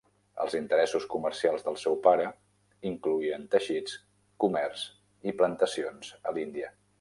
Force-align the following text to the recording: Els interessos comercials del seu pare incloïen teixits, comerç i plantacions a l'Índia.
Els 0.43 0.53
interessos 0.59 1.03
comercials 1.15 1.65
del 1.67 1.77
seu 1.81 1.97
pare 2.07 2.25
incloïen 2.93 3.45
teixits, 3.57 3.99
comerç 4.45 4.87
i 5.33 5.37
plantacions 5.43 6.11
a 6.25 6.35
l'Índia. 6.41 6.73